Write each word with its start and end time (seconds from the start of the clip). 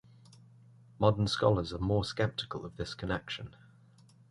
Modern 0.97 1.27
scholars 1.27 1.71
are 1.73 1.77
more 1.77 2.03
skeptical 2.03 2.65
of 2.65 2.75
this 2.75 2.95
connection. 2.95 3.53